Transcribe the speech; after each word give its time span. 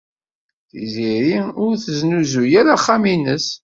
Tiziri 0.69 1.39
ur 1.63 1.73
tesnuzuy 1.83 2.53
ara 2.59 2.71
axxam-nnes. 2.77 3.47